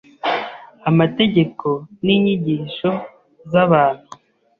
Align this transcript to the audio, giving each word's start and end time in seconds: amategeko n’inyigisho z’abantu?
amategeko 0.89 1.67
n’inyigisho 2.05 2.89
z’abantu? 3.51 4.09